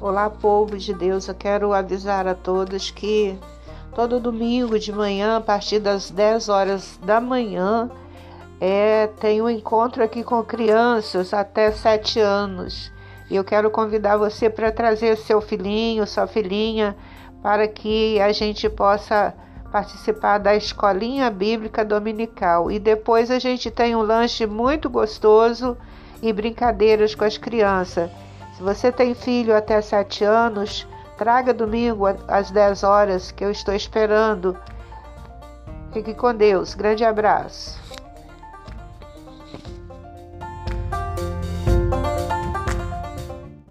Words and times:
Olá, 0.00 0.30
povo 0.30 0.78
de 0.78 0.94
Deus. 0.94 1.26
Eu 1.26 1.34
quero 1.34 1.72
avisar 1.72 2.28
a 2.28 2.32
todos 2.32 2.88
que 2.88 3.36
todo 3.96 4.20
domingo 4.20 4.78
de 4.78 4.92
manhã, 4.92 5.38
a 5.38 5.40
partir 5.40 5.80
das 5.80 6.08
10 6.08 6.48
horas 6.48 7.00
da 7.02 7.20
manhã, 7.20 7.90
é, 8.60 9.08
tem 9.18 9.42
um 9.42 9.50
encontro 9.50 10.04
aqui 10.04 10.22
com 10.22 10.40
crianças 10.44 11.34
até 11.34 11.72
7 11.72 12.20
anos. 12.20 12.92
E 13.28 13.34
eu 13.34 13.42
quero 13.42 13.72
convidar 13.72 14.16
você 14.16 14.48
para 14.48 14.70
trazer 14.70 15.16
seu 15.16 15.40
filhinho, 15.40 16.06
sua 16.06 16.28
filhinha, 16.28 16.96
para 17.42 17.66
que 17.66 18.20
a 18.20 18.30
gente 18.30 18.70
possa 18.70 19.34
participar 19.72 20.38
da 20.38 20.54
escolinha 20.54 21.28
bíblica 21.28 21.84
dominical. 21.84 22.70
E 22.70 22.78
depois 22.78 23.32
a 23.32 23.40
gente 23.40 23.68
tem 23.68 23.96
um 23.96 24.02
lanche 24.02 24.46
muito 24.46 24.88
gostoso 24.88 25.76
e 26.22 26.32
brincadeiras 26.32 27.16
com 27.16 27.24
as 27.24 27.36
crianças. 27.36 28.08
Se 28.58 28.64
você 28.64 28.90
tem 28.90 29.14
filho 29.14 29.56
até 29.56 29.80
7 29.80 30.24
anos, 30.24 30.84
traga 31.16 31.54
domingo 31.54 32.06
às 32.26 32.50
10 32.50 32.82
horas 32.82 33.30
que 33.30 33.44
eu 33.44 33.52
estou 33.52 33.72
esperando. 33.72 34.58
Fique 35.92 36.12
com 36.12 36.34
Deus. 36.34 36.74
Grande 36.74 37.04
abraço. 37.04 37.87